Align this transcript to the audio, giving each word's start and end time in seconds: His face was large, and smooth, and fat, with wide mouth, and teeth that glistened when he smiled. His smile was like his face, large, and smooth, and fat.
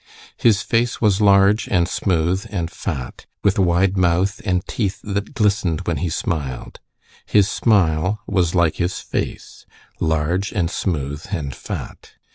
His 0.35 0.63
face 0.63 0.99
was 0.99 1.21
large, 1.21 1.67
and 1.67 1.87
smooth, 1.87 2.47
and 2.49 2.71
fat, 2.71 3.27
with 3.43 3.59
wide 3.59 3.95
mouth, 3.97 4.41
and 4.43 4.65
teeth 4.65 4.99
that 5.03 5.35
glistened 5.35 5.81
when 5.81 5.97
he 5.97 6.09
smiled. 6.09 6.79
His 7.27 7.47
smile 7.47 8.19
was 8.25 8.55
like 8.55 8.77
his 8.77 8.97
face, 8.99 9.67
large, 9.99 10.51
and 10.53 10.71
smooth, 10.71 11.27
and 11.29 11.53
fat. 11.53 12.13